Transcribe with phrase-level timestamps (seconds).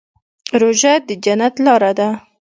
[0.61, 2.09] روژه د جنت لاره ده.